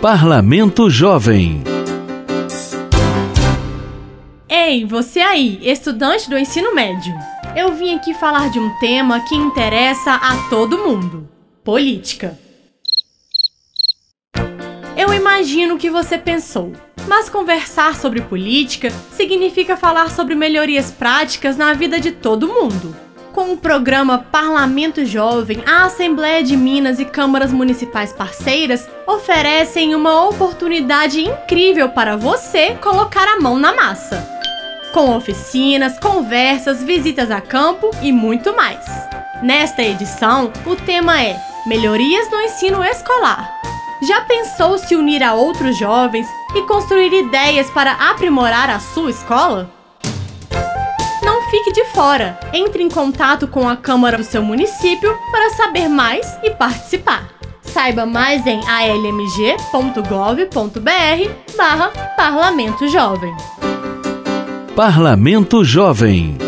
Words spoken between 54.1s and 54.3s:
do